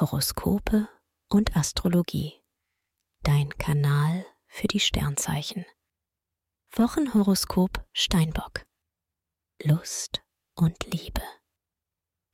[0.00, 0.88] Horoskope
[1.28, 2.40] und Astrologie.
[3.24, 5.66] Dein Kanal für die Sternzeichen.
[6.70, 8.64] Wochenhoroskop Steinbock.
[9.60, 10.22] Lust
[10.54, 11.22] und Liebe.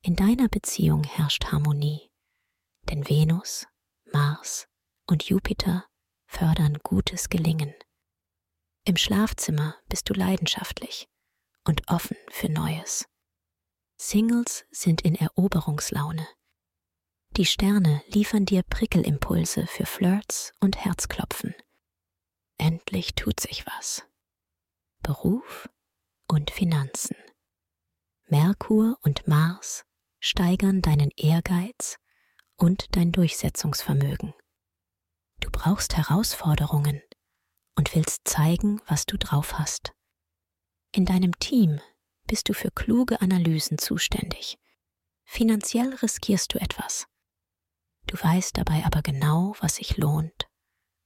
[0.03, 2.11] In deiner Beziehung herrscht Harmonie,
[2.91, 3.67] denn Venus,
[4.13, 4.69] Mars
[5.07, 5.87] und Jupiter
[6.27, 7.73] fördern gutes Gelingen.
[8.85, 11.09] Im Schlafzimmer bist du leidenschaftlich
[11.67, 13.09] und offen für Neues.
[13.97, 16.29] Singles sind in Eroberungslaune.
[17.37, 21.53] Die Sterne liefern dir Prickelimpulse für Flirts und Herzklopfen.
[22.59, 24.05] Endlich tut sich was.
[25.03, 25.69] Beruf
[26.29, 27.17] und Finanzen.
[28.29, 29.85] Merkur und Mars
[30.21, 31.99] steigern deinen Ehrgeiz
[32.57, 34.33] und dein Durchsetzungsvermögen.
[35.41, 37.03] Du brauchst Herausforderungen
[37.75, 39.93] und willst zeigen, was du drauf hast.
[40.93, 41.81] In deinem Team
[42.29, 44.57] bist du für kluge Analysen zuständig.
[45.25, 47.09] Finanziell riskierst du etwas.
[48.07, 50.49] Du weißt dabei aber genau, was sich lohnt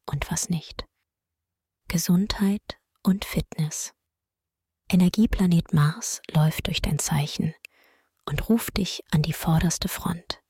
[0.07, 0.85] und was nicht.
[1.89, 3.93] Gesundheit und Fitness.
[4.91, 7.55] Energieplanet Mars läuft durch dein Zeichen
[8.27, 10.43] und ruft dich an die vorderste Front.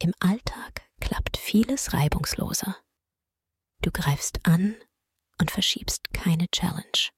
[0.00, 2.76] Im Alltag klappt vieles reibungsloser.
[3.80, 4.76] Du greifst an
[5.38, 7.10] und verschiebst keine Challenge.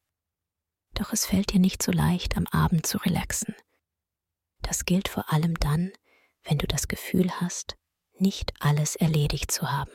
[0.95, 3.55] Doch es fällt dir nicht so leicht, am Abend zu relaxen.
[4.62, 5.92] Das gilt vor allem dann,
[6.42, 7.77] wenn du das Gefühl hast,
[8.19, 9.91] nicht alles erledigt zu haben.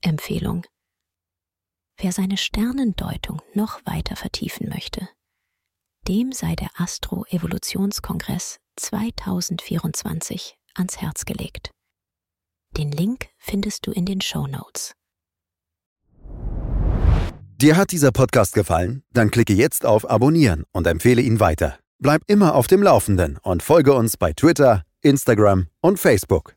[0.00, 0.66] Empfehlung.
[1.96, 5.08] Wer seine Sternendeutung noch weiter vertiefen möchte,
[6.08, 11.70] dem sei der Astro-Evolutionskongress 2024 ans Herz gelegt.
[12.76, 14.94] Den Link findest du in den Show Notes.
[17.56, 19.04] Dir hat dieser Podcast gefallen?
[19.12, 21.78] Dann klicke jetzt auf Abonnieren und empfehle ihn weiter.
[22.00, 26.56] Bleib immer auf dem Laufenden und folge uns bei Twitter, Instagram und Facebook.